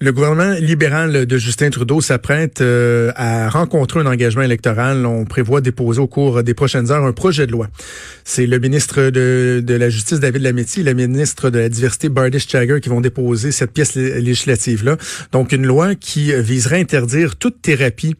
[0.00, 5.06] Le gouvernement libéral de Justin Trudeau s'apprête euh, à rencontrer un engagement électoral.
[5.06, 7.68] On prévoit déposer au cours des prochaines heures un projet de loi.
[8.24, 12.08] C'est le ministre de, de la Justice, David Lametti, et le ministre de la Diversité,
[12.08, 14.96] Bardish Chagger, qui vont déposer cette pièce législative-là.
[15.32, 18.16] Donc, une loi qui viserait à interdire toute thérapie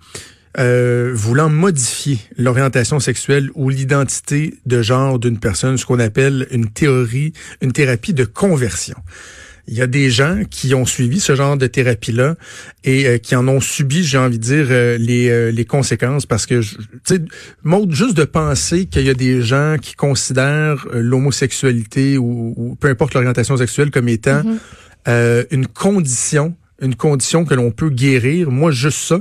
[0.56, 6.70] euh, voulant modifier l'orientation sexuelle ou l'identité de genre d'une personne, ce qu'on appelle une
[6.70, 8.94] théorie, une thérapie de conversion.
[9.66, 12.36] Il y a des gens qui ont suivi ce genre de thérapie-là
[12.84, 16.26] et euh, qui en ont subi, j'ai envie de dire, euh, les, euh, les conséquences
[16.26, 17.20] parce que, tu sais,
[17.90, 23.56] juste de penser qu'il y a des gens qui considèrent l'homosexualité ou, peu importe l'orientation
[23.56, 24.42] sexuelle comme étant
[25.06, 25.46] mm-hmm.
[25.50, 28.50] une condition, une condition que l'on peut guérir.
[28.50, 29.20] Moi, juste ça,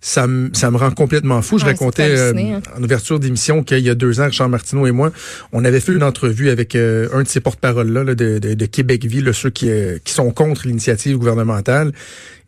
[0.00, 1.58] ça me, ça me rend complètement fou.
[1.58, 2.60] Je racontais euh, hein.
[2.76, 5.12] en ouverture d'émission qu'il y a deux ans, Richard Martineau et moi,
[5.52, 9.22] on avait fait une entrevue avec euh, un de ces porte-parole-là de, de, de Québec-Vie,
[9.32, 11.92] ceux qui, euh, qui sont contre l'initiative gouvernementale.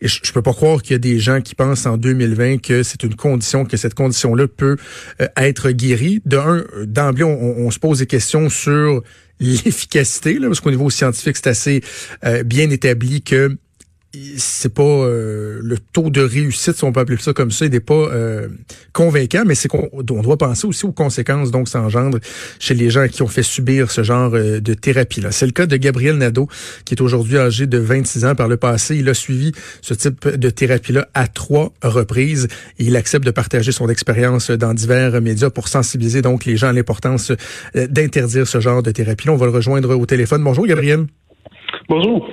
[0.01, 2.59] Et je, je peux pas croire qu'il y a des gens qui pensent en 2020
[2.59, 4.77] que c'est une condition, que cette condition-là peut
[5.37, 6.23] être guérie.
[6.25, 9.03] D'un, d'emblée, on, on, se pose des questions sur
[9.39, 11.83] l'efficacité, parce qu'au niveau scientifique, c'est assez
[12.45, 13.57] bien établi que
[14.37, 17.73] c'est pas euh, le taux de réussite, si on peut appeler ça comme ça, il
[17.73, 18.49] n'est pas euh,
[18.93, 22.19] convaincant, mais c'est qu'on doit penser aussi aux conséquences donc ça engendre
[22.59, 25.33] chez les gens qui ont fait subir ce genre euh, de thérapie-là.
[25.33, 26.49] C'est le cas de Gabriel Nadeau,
[26.85, 28.35] qui est aujourd'hui âgé de 26 ans.
[28.35, 32.49] Par le passé, il a suivi ce type de thérapie-là à trois reprises.
[32.79, 36.69] Et il accepte de partager son expérience dans divers médias pour sensibiliser donc les gens
[36.69, 37.33] à l'importance
[37.75, 39.33] d'interdire ce genre de thérapie-là.
[39.33, 40.45] On va le rejoindre au téléphone.
[40.45, 41.07] Bonjour Gabriel.
[41.89, 42.29] Bonjour.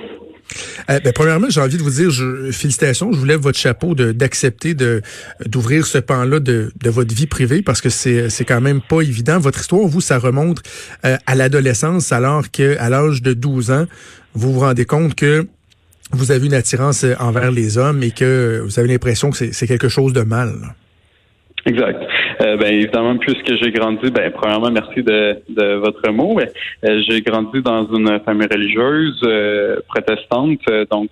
[0.90, 3.12] Euh, ben, premièrement, j'ai envie de vous dire je, félicitations.
[3.12, 5.02] Je vous lève votre chapeau d'accepter de
[5.46, 9.00] d'ouvrir ce pan-là de, de votre vie privée parce que c'est c'est quand même pas
[9.02, 9.38] évident.
[9.38, 10.62] Votre histoire, vous, ça remonte
[11.04, 13.86] euh, à l'adolescence, alors que à l'âge de 12 ans,
[14.34, 15.46] vous vous rendez compte que
[16.12, 19.88] vous avez une attirance envers les hommes et que vous avez l'impression que c'est quelque
[19.88, 20.74] chose de mal.
[21.66, 22.02] Exact.
[22.40, 26.38] Euh, ben évidemment, puisque j'ai grandi, ben premièrement, merci de, de votre mot.
[26.40, 30.60] Euh, j'ai grandi dans une famille religieuse euh, protestante,
[30.90, 31.10] donc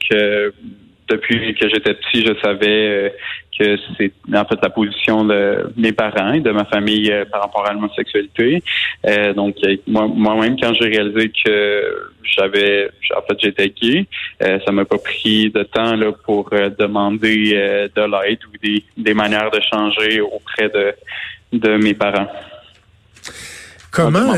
[1.09, 3.13] depuis que j'étais petit, je savais
[3.59, 7.67] que c'est en fait la position de mes parents et de ma famille par rapport
[7.67, 8.63] à l'homosexualité.
[9.35, 14.07] donc moi moi-même quand j'ai réalisé que j'avais en fait j'étais gay,
[14.41, 19.51] ça m'a pas pris de temps là pour demander de l'aide ou des, des manières
[19.51, 20.95] de changer auprès de
[21.53, 22.29] de mes parents.
[23.91, 24.35] Comment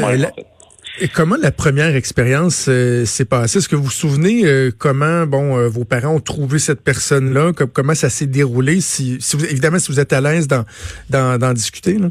[0.98, 3.58] la, comment la première expérience euh, s'est passée?
[3.58, 7.52] Est-ce que vous vous souvenez euh, comment bon euh, vos parents ont trouvé cette personne-là?
[7.72, 8.80] Comment ça s'est déroulé?
[8.80, 12.08] Si, vous, évidemment si vous êtes à l'aise d'en discuter là.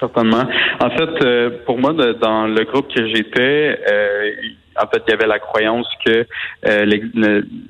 [0.00, 0.44] Certainement.
[0.80, 3.76] En fait, pour moi, dans le groupe que j'étais,
[4.80, 6.26] en fait, il y avait la croyance que
[6.66, 7.00] euh,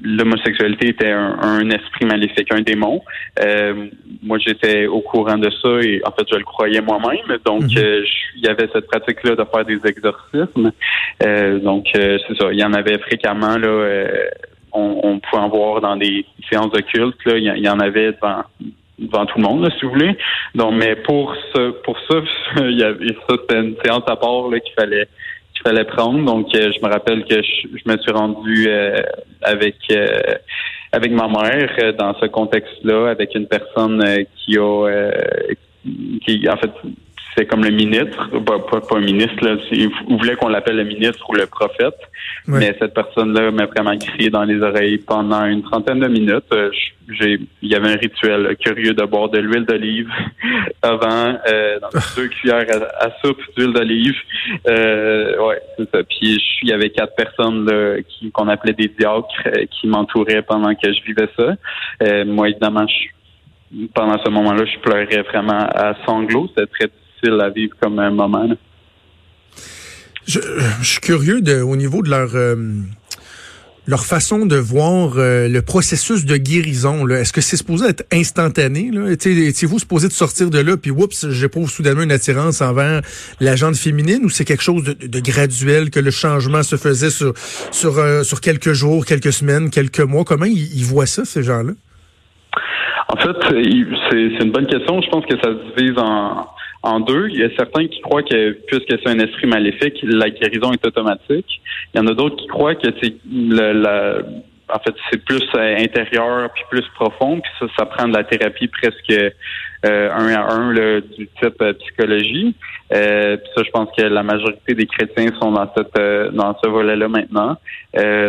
[0.03, 3.03] l'homosexualité était un, esprit maléfique, un démon.
[3.41, 3.87] Euh,
[4.23, 7.39] moi, j'étais au courant de ça et en fait, je le croyais moi-même.
[7.45, 7.79] Donc, mhm.
[7.79, 8.05] euh,
[8.37, 10.73] il y avait cette pratique-là de faire des exorcismes.
[11.63, 12.53] donc, c'est ça.
[12.53, 14.07] Il y en avait fréquemment là.
[14.73, 17.17] On, pouvait en voir dans des séances de culte.
[17.25, 18.45] Là, il y en avait devant
[18.99, 20.17] devant tout le monde, si vous voulez.
[20.55, 22.17] Donc, mais pour ce, pour ça,
[22.57, 25.09] il y avait ça, c'était une séance à part qu'il fallait
[25.63, 26.25] fallait prendre.
[26.25, 29.01] Donc, euh, je me rappelle que je, me suis rendu euh,
[29.43, 30.07] avec euh,
[30.93, 34.03] avec ma mère dans ce contexte-là, avec une personne
[34.37, 35.11] qui a
[36.25, 36.71] qui en fait
[37.39, 39.57] c'est comme le ministre, pas, pas, un ministre, là,
[40.09, 41.95] vous voulez qu'on l'appelle le ministre ou le prophète,
[42.49, 46.53] mais cette personne-là m'a vraiment crié dans les oreilles pendant une trentaine de minutes.
[46.53, 46.71] Euh,
[47.09, 50.11] j'ai, il y avait un rituel curieux de boire de l'huile d'olive
[50.83, 52.67] avant, euh, dans deux cuillères
[53.01, 54.17] à, soupe d'huile d'olive.
[54.67, 56.03] Euh, ouais, c'est ça.
[56.03, 60.75] Puis il y avait quatre personnes là, qui, qu'on appelait des diacres qui m'entouraient pendant
[60.75, 61.55] que je vivais ça.
[62.03, 66.49] Euh, moi, évidemment, je, pendant ce moment-là, je pleurais vraiment à sanglots.
[66.49, 66.89] C'était très
[67.27, 68.49] à vivre comme un moment.
[70.27, 70.41] Je,
[70.83, 72.55] suis curieux de, au niveau de leur euh,
[73.87, 77.09] leur façon de voir euh, le processus de guérison.
[77.09, 78.91] Est-ce que c'est supposé être instantané?
[79.11, 83.01] Étiez-vous supposé de sortir de là, puis oups, j'éprouve soudainement une attirance envers
[83.41, 87.33] la gente féminine, ou c'est quelque chose de, graduel, que le changement se faisait sur
[87.37, 90.25] sur, euh, sur quelques jours, quelques semaines, quelques mois?
[90.25, 91.73] Comment ils, ils voient ça, ces gens-là?
[93.09, 95.01] En fait, c'est une bonne question.
[95.01, 96.47] Je pense que ça se divise en
[96.83, 97.29] en deux.
[97.31, 100.87] Il y a certains qui croient que puisque c'est un esprit maléfique, la guérison est
[100.87, 101.61] automatique.
[101.95, 104.23] Il y en a d'autres qui croient que c'est le,
[104.73, 108.25] en fait, c'est plus euh, intérieur puis plus profond, puis ça, ça prend de la
[108.25, 109.13] thérapie presque
[109.83, 112.55] un à un du type psychologie.
[112.91, 117.57] ça, je pense que la majorité des chrétiens sont dans cette dans ce volet-là maintenant.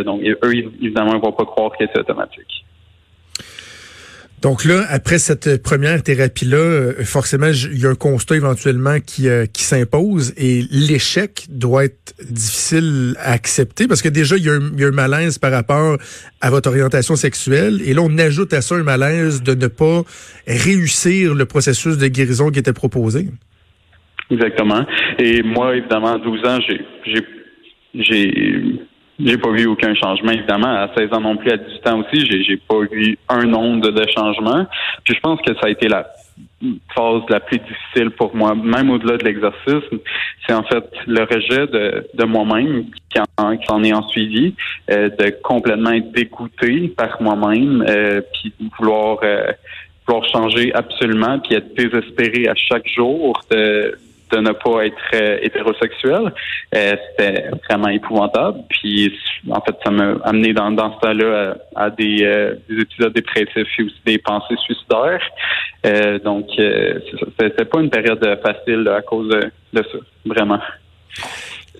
[0.05, 2.65] donc, eux, évidemment, ils vont pas croire que c'est automatique.
[4.41, 9.27] Donc là, après cette première thérapie-là, euh, forcément, il y a un constat éventuellement qui,
[9.27, 14.49] euh, qui s'impose et l'échec doit être difficile à accepter parce que déjà, il y,
[14.49, 15.97] a un, malaise par rapport
[16.41, 20.03] à votre orientation sexuelle et là, on ajoute à ça un malaise de ne pas
[20.47, 23.27] réussir le processus de guérison qui était proposé.
[24.31, 24.85] Exactement.
[25.17, 26.79] Et moi, évidemment, à 12 ans, j'ai
[27.95, 28.78] j'ai
[29.19, 30.67] j'ai pas vu aucun changement, évidemment.
[30.67, 33.89] À 16 ans non plus, à 18 ans aussi, j'ai, j'ai pas vu un nombre
[33.89, 34.65] de changements.
[35.03, 36.07] Puis je pense que ça a été la
[36.95, 39.83] phase la plus difficile pour moi, même au-delà de l'exercice.
[40.45, 44.55] C'est en fait le rejet de, de moi-même qui en, qui en est en suivi,
[44.89, 49.51] euh, de complètement être dégoûté par moi-même, euh, puis vouloir euh,
[50.07, 53.97] vouloir changer absolument, puis être désespéré à chaque jour de
[54.31, 56.33] de ne pas être euh, hétérosexuel.
[56.75, 58.59] Euh, c'était vraiment épouvantable.
[58.69, 59.13] Puis
[59.49, 63.83] en fait, ça m'a amené dans, ce temps-là à, des, euh, des, épisodes dépressifs et
[63.83, 65.21] aussi des pensées suicidaires.
[66.23, 66.47] donc,
[67.39, 70.59] c'était pas une période facile à cause de, ça, vraiment.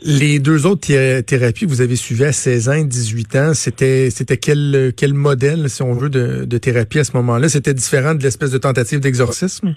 [0.01, 4.09] Les deux autres thérapies que vous avez suivies à 16 ans et 18 ans, c'était
[4.09, 7.49] c'était quel quel modèle, si on veut, de thérapie à ce moment-là?
[7.49, 9.75] C'était différent de l'espèce de tentative d'exorcisme?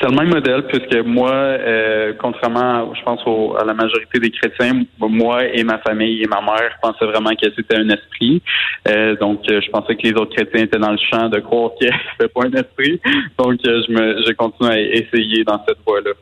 [0.00, 3.20] C'est le même modèle puisque moi, euh, contrairement, je pense
[3.60, 7.50] à la majorité des chrétiens, moi et ma famille et ma mère pensaient vraiment que
[7.54, 8.40] c'était un esprit.
[8.88, 11.72] Euh, donc, euh, je pensais que les autres chrétiens étaient dans le champ de croire
[11.78, 12.98] que c'était pas un esprit.
[13.38, 16.12] Donc, je me, je continue à essayer dans cette voie-là.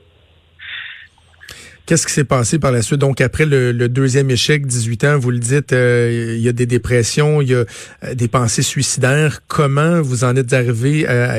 [1.89, 3.01] Qu'est-ce qui s'est passé par la suite?
[3.01, 6.67] Donc, après le, deuxième échec, 18 ans, vous le dites, euh, il y a des
[6.67, 9.39] dépressions, il y a euh, des pensées suicidaires.
[9.49, 11.39] Comment vous en êtes arrivé à,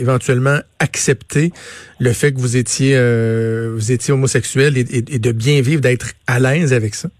[0.00, 1.50] éventuellement accepter
[1.98, 6.40] le fait que vous étiez, euh, vous étiez homosexuel et, de bien vivre, d'être à
[6.40, 7.10] l'aise avec ça?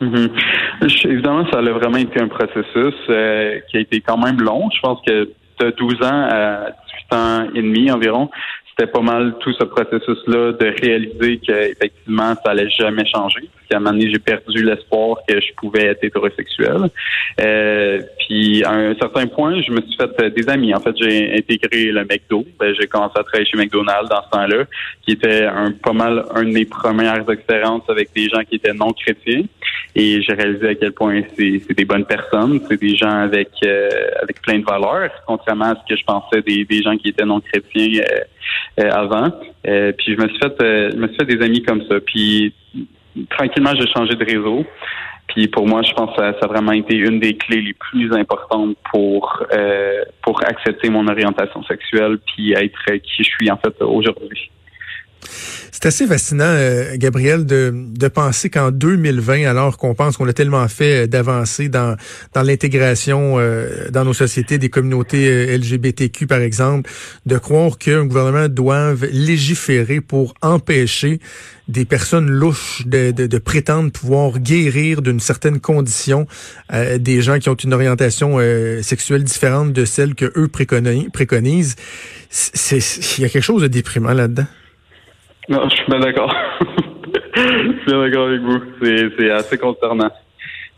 [0.00, 0.30] Mm-hmm.
[1.04, 2.94] Évidemment, ça a vraiment été un processus
[3.70, 4.68] qui a été quand même long.
[4.74, 5.30] Je pense que
[5.60, 6.70] de 12 ans à
[7.10, 8.30] 18 ans et demi environ,
[8.78, 13.40] c'était pas mal tout ce processus-là de réaliser qu'effectivement, ça allait jamais changer.
[13.40, 16.88] Parce qu'à un moment donné, j'ai perdu l'espoir que je pouvais être hétérosexuel.
[17.40, 20.72] Euh, puis à un certain point, je me suis fait des amis.
[20.74, 22.44] En fait, j'ai intégré le McDo.
[22.60, 24.64] Ben, j'ai commencé à travailler chez McDonald's dans ce temps-là,
[25.04, 28.92] qui était un pas mal une des premières expériences avec des gens qui étaient non
[28.92, 29.42] chrétiens.
[29.94, 33.88] Et j'ai réalisé à quel point c'est des bonnes personnes, c'est des gens avec euh,
[34.22, 37.24] avec plein de valeurs, contrairement à ce que je pensais des, des gens qui étaient
[37.24, 38.02] non chrétiens.
[38.02, 38.20] Euh,
[38.80, 39.30] euh, avant.
[39.62, 41.96] Puis je me suis fait, je me suis fait des amis comme ça.
[42.00, 42.54] Puis
[43.30, 44.64] tranquillement, j'ai changé de réseau.
[45.26, 48.12] Puis pour moi, je pense que ça, a vraiment été une des clés les plus
[48.14, 49.44] importantes pour
[50.22, 54.50] pour accepter mon orientation sexuelle puis être qui je suis en fait aujourd'hui.
[55.70, 60.32] C'est assez fascinant, euh, Gabriel, de, de penser qu'en 2020, alors qu'on pense qu'on a
[60.32, 61.96] tellement fait euh, d'avancer dans,
[62.32, 66.90] dans l'intégration euh, dans nos sociétés des communautés LGBTQ, par exemple,
[67.26, 71.20] de croire qu'un gouvernement doive légiférer pour empêcher
[71.68, 76.26] des personnes louches de, de, de prétendre pouvoir guérir d'une certaine condition
[76.72, 78.38] des gens qui ont une orientation
[78.80, 81.76] sexuelle différente de celle que eux préconisent.
[82.70, 84.46] Il y a quelque chose de déprimant là-dedans.
[85.48, 86.34] Non, je suis bien d'accord.
[87.34, 88.60] je suis bien d'accord avec vous.
[89.18, 90.10] C'est assez concernant.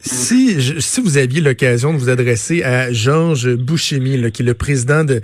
[0.02, 5.04] Si, si vous aviez l'occasion de vous adresser à Georges Bouchemi, qui est le président
[5.04, 5.20] de,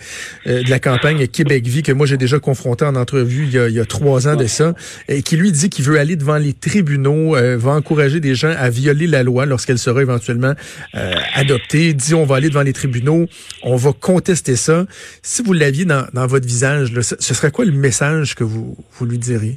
[0.46, 3.58] euh, de la campagne Québec Vie, que moi j'ai déjà confronté en entrevue il y
[3.58, 4.74] a, il y a trois ans de ça,
[5.08, 8.54] et qui lui dit qu'il veut aller devant les tribunaux, euh, va encourager des gens
[8.58, 10.52] à violer la loi lorsqu'elle sera éventuellement
[10.94, 13.26] euh, adoptée, dit on va aller devant les tribunaux,
[13.62, 14.84] on va contester ça.
[15.22, 18.76] Si vous l'aviez dans, dans votre visage, là, ce serait quoi le message que vous,
[18.92, 19.56] vous lui diriez?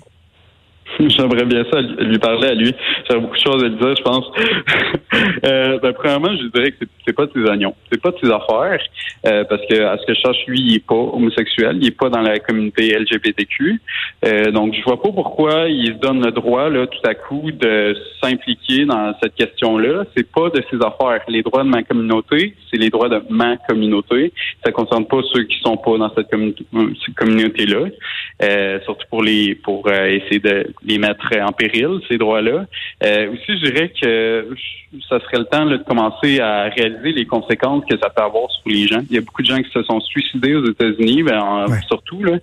[0.99, 2.73] J'aimerais bien ça lui parler à lui.
[3.09, 4.25] J'aurais beaucoup de choses à dire, je pense.
[5.45, 7.73] euh, ben, premièrement, je dirais que c'est pas de ses oignons.
[7.91, 8.79] C'est pas ses affaires.
[9.25, 11.77] Euh, parce que à ce que je cherche, lui, il est pas homosexuel.
[11.81, 13.81] Il est pas dans la communauté LGBTQ.
[14.25, 17.49] Euh, donc, je vois pas pourquoi il se donne le droit, là, tout à coup,
[17.51, 20.03] de s'impliquer dans cette question-là.
[20.15, 21.23] C'est pas de ses affaires.
[21.27, 24.33] Les droits de ma communauté, c'est les droits de ma communauté.
[24.63, 26.29] Ça concerne pas ceux qui sont pas dans cette
[27.15, 27.87] communauté-là.
[28.43, 32.65] Euh, surtout pour les, pour essayer de les mettre en péril, ces droits-là.
[33.01, 34.49] Euh, aussi, je dirais que
[35.07, 38.63] ça serait le temps de commencer à réaliser les conséquences que ça peut avoir sur
[38.67, 39.01] les gens.
[39.09, 42.37] Il y a beaucoup de gens qui se sont suicidés aux États-Unis, ben, surtout là,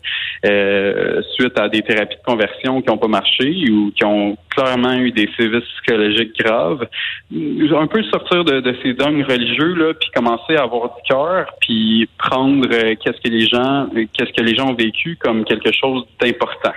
[0.47, 4.95] euh, suite à des thérapies de conversion qui n'ont pas marché ou qui ont clairement
[4.95, 6.87] eu des sévices psychologiques graves.
[7.33, 11.53] Un peu sortir de, de ces dogmes religieux là, puis commencer à avoir du cœur,
[11.61, 15.73] puis prendre euh, qu'est-ce que les gens, qu'est-ce que les gens ont vécu comme quelque
[15.73, 16.73] chose d'important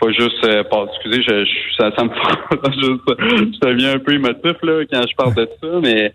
[0.00, 1.44] pas juste euh, excusez je,
[1.78, 5.68] ça, ça me je, je deviens un peu émotif là quand je parle de ça
[5.82, 6.12] mais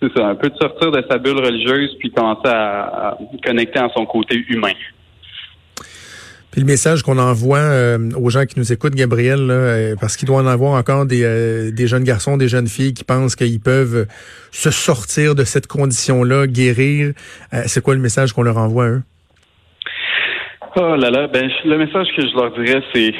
[0.00, 3.88] c'est ça un peu de sortir de sa bulle religieuse puis commencer à, connecter à
[3.94, 4.72] son côté humain
[6.50, 10.28] puis le message qu'on envoie euh, aux gens qui nous écoutent, Gabriel, euh, parce qu'il
[10.28, 14.06] doit en avoir encore des, des jeunes garçons, des jeunes filles qui pensent qu'ils peuvent
[14.52, 17.12] se sortir de cette condition-là, guérir.
[17.66, 19.02] c'est quoi le message qu'on leur envoie à eux?
[20.76, 23.14] Oh là là, ben le message que je leur dirais, c'est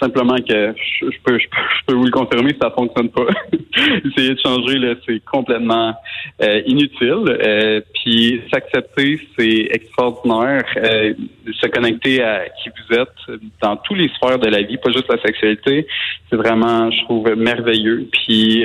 [0.00, 1.46] simplement que je, peux, je,
[1.86, 3.26] peux, vous le confirmer, ça fonctionne pas.
[4.04, 5.94] Essayer de changer, là, c'est complètement
[6.42, 7.24] euh, inutile.
[7.28, 10.64] Euh, puis s'accepter, c'est extraordinaire.
[10.76, 11.14] Euh,
[11.60, 15.08] se connecter à qui vous êtes dans tous les sphères de la vie, pas juste
[15.08, 15.86] la sexualité,
[16.28, 18.08] c'est vraiment, je trouve, merveilleux.
[18.12, 18.64] Puis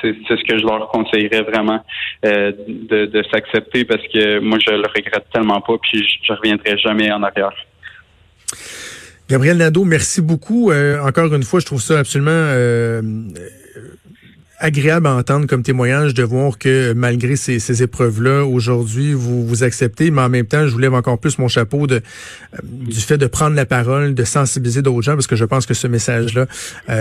[0.00, 1.80] c'est, ce que je leur conseillerais vraiment
[2.24, 6.76] de, de s'accepter parce que moi, je le regrette tellement pas, puis je, je reviendrai
[6.78, 7.52] jamais en arrière.
[9.30, 10.72] Gabriel Nadeau, merci beaucoup.
[10.72, 13.00] Euh, encore une fois, je trouve ça absolument euh,
[14.58, 20.10] agréable à entendre comme témoignage de voir que malgré ces, épreuves-là, aujourd'hui, vous vous acceptez,
[20.10, 22.00] mais en même temps, je vous lève encore plus mon chapeau euh,
[22.64, 25.74] du fait de prendre la parole, de sensibiliser d'autres gens, parce que je pense que
[25.74, 26.46] ce message-là,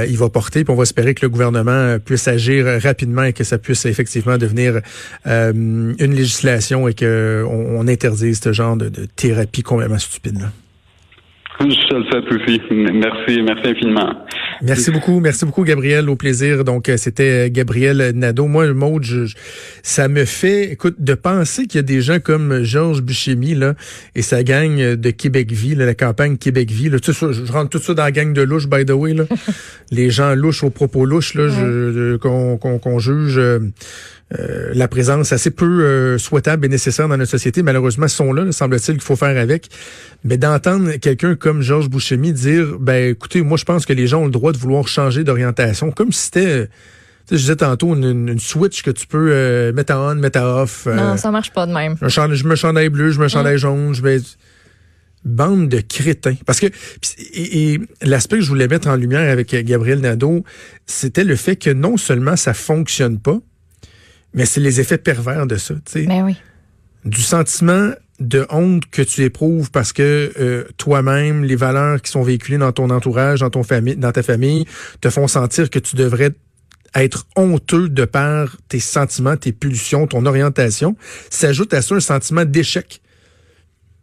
[0.08, 3.44] il va porter, puis on va espérer que le gouvernement puisse agir rapidement et que
[3.44, 4.82] ça puisse effectivement devenir
[5.26, 10.40] une législation et qu'on on interdise ce genre de, de thérapie complètement stupide.
[10.42, 10.52] Là.
[11.62, 12.62] Je le souhaite aussi.
[12.72, 14.26] Merci, merci infiniment.
[14.62, 16.64] Merci beaucoup, merci beaucoup Gabriel, au plaisir.
[16.64, 18.48] Donc euh, c'était euh, Gabriel Nadeau.
[18.48, 19.00] Moi, le mot,
[19.84, 23.76] ça me fait, écoute, de penser qu'il y a des gens comme Georges Buchemi là
[24.16, 26.90] et sa gang de Québec-Vie, la campagne Québec-Vie.
[26.90, 29.14] Là, je rentre tout ça dans la gang de louches, by the way.
[29.14, 29.26] Là.
[29.92, 31.48] Les gens louches aux propos louches là,
[32.20, 33.38] qu'on juge.
[33.38, 33.60] Euh,
[34.38, 38.52] euh, la présence assez peu euh, souhaitable et nécessaire dans notre société, malheureusement, sont là,
[38.52, 39.70] semble-t-il qu'il faut faire avec.
[40.24, 44.22] Mais d'entendre quelqu'un comme Georges Bouchemi dire, ben écoutez, moi je pense que les gens
[44.22, 46.70] ont le droit de vouloir changer d'orientation, comme si c'était
[47.32, 50.88] je disais tantôt une, switch que tu peux euh, mettre en on, mettre en off.
[50.88, 51.96] non, ça marche pas de même.
[52.02, 54.20] Je me chandaille bleu, je me chandaille jaune, je vais
[55.24, 56.36] bande de crétins.
[56.46, 56.68] Parce que
[57.34, 60.44] et, l'aspect que je voulais mettre en lumière avec Gabriel Nadeau,
[60.86, 63.40] c'était le fait que non seulement ça fonctionne pas,
[64.34, 65.76] mais c'est les effets pervers de ça.
[65.76, 66.06] tu sais.
[66.06, 66.36] Ben oui.
[67.06, 72.22] Du sentiment de honte que tu éprouves parce que euh, toi-même, les valeurs qui sont
[72.22, 74.66] véhiculées dans ton entourage, dans ton famille, dans ta famille,
[75.02, 76.32] te font sentir que tu devrais
[76.96, 80.96] être honteux de par tes sentiments, tes pulsions, ton orientation,
[81.30, 83.02] s'ajoute à ça un sentiment d'échec.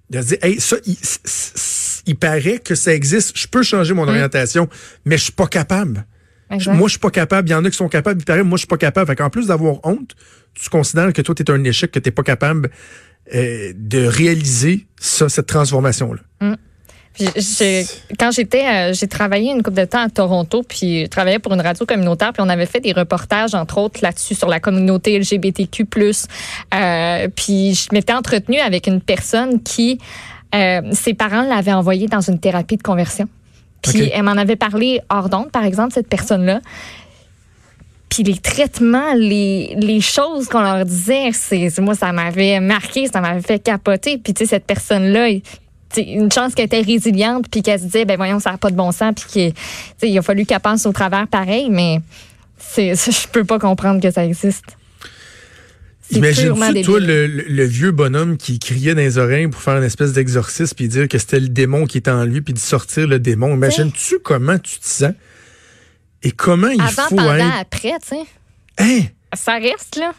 [0.08, 0.96] De dire, hey, ça, il,
[2.06, 4.10] il, paraît que ça existe, je peux changer mon hein?
[4.10, 4.68] orientation,
[5.04, 6.06] mais je suis pas capable.
[6.48, 7.48] Moi, je suis pas capable.
[7.48, 8.22] Il y en a qui sont capables.
[8.44, 9.20] Moi, je suis pas capable.
[9.20, 10.14] En plus d'avoir honte,
[10.54, 12.70] tu considères que toi, tu es un échec, que tu n'es pas capable
[13.34, 16.20] euh, de réaliser ça, cette transformation-là.
[16.40, 16.54] Mm.
[18.18, 21.52] quand j'étais, euh, j'ai travaillé une couple de temps à Toronto, puis je travaillais pour
[21.54, 25.18] une radio communautaire, puis on avait fait des reportages, entre autres, là-dessus, sur la communauté
[25.18, 25.86] LGBTQ+.
[26.74, 29.98] Euh, puis je m'étais entretenue avec une personne qui,
[30.92, 33.28] ses parents l'avaient envoyée dans une thérapie de conversion.
[33.82, 36.60] Puis elle m'en avait parlé hors d'onde, par exemple, cette personne-là.
[38.08, 43.20] Puis les traitements, les, les choses qu'on leur disait, c'est moi, ça m'avait marqué, ça
[43.20, 44.18] m'avait fait capoter.
[44.18, 45.28] Puis tu sais, cette personne-là,
[45.96, 48.76] une chance qu'elle était résiliente, puis qu'elle se disait, ben voyons, ça n'a pas de
[48.76, 49.54] bon sens, puis
[50.00, 52.00] qu'il a fallu qu'elle passe au travers pareil, mais
[52.58, 54.64] c'est, je peux pas comprendre que ça existe.
[56.10, 60.74] Imagine-tu, toi, le, vieux bonhomme qui criait dans les oreilles pour faire une espèce d'exorcisme
[60.76, 63.54] puis dire que c'était le démon qui était en lui puis de sortir le démon?
[63.54, 65.12] Imagine-tu comment tu te sens?
[66.22, 67.60] Et comment il Avant, faut pendant, être...
[67.60, 68.24] après, tu sais.
[68.78, 69.00] Hein?
[69.34, 70.12] Ça reste, là.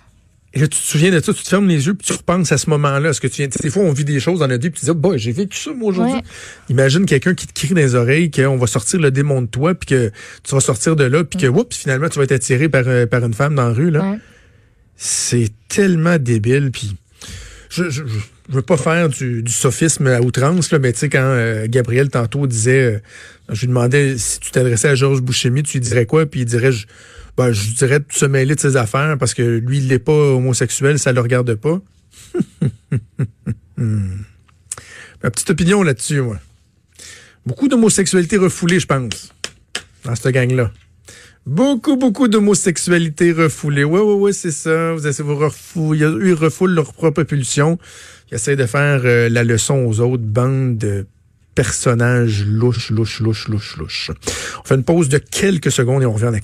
[0.54, 2.51] Et là, tu te souviens de ça, tu te fermes les yeux puis tu repenses
[2.51, 3.13] à ce moment-là.
[3.13, 4.86] Ce que tu viens, des fois, on vit des choses dans notre vie puis tu
[4.86, 6.22] dis, oh, boy, j'ai vécu ça, moi, aujourd'hui.
[6.70, 9.75] Imagine quelqu'un qui te crie dans les oreilles qu'on va sortir le démon de toi
[9.75, 10.12] puis que
[10.44, 13.06] tu vas sortir de là puis que, oups, finalement, tu vas être attiré par, euh,
[13.06, 14.16] par une femme dans la rue, là.
[14.96, 16.72] C'est tellement débile.
[16.72, 16.96] Puis
[17.70, 18.04] je, je,
[18.50, 22.48] veux pas faire du, sophisme à outrance, là, mais tu sais, quand euh, Gabriel tantôt
[22.48, 23.00] disait, euh,
[23.50, 26.25] je lui demandais si tu t'adressais à Georges Bouchemi, tu lui dirais quoi?
[26.25, 26.88] Puis il dirait, je,
[27.36, 30.13] ben, je dirais de se mêler de ses affaires parce que lui, il n'est pas
[30.13, 31.82] homosexuel, ça le regarde pas.
[33.77, 36.38] Ma petite opinion là-dessus, moi.
[37.46, 39.34] Beaucoup d'homosexualité refoulée, je pense,
[40.04, 40.72] dans cette gang-là.
[41.46, 43.86] Beaucoup, beaucoup d'homosexualité refoulée.
[43.86, 44.94] Ouais, ouais, ouais, c'est ça.
[44.94, 47.80] Vous vous refouler, ils refoulent leur propre pulsion.
[48.32, 51.06] Ils essayent de faire euh, la leçon aux autres bandes de
[51.56, 54.12] personnages louches, louches, louches, louches, louches.
[54.60, 56.34] On fait une pause de quelques secondes et on revient en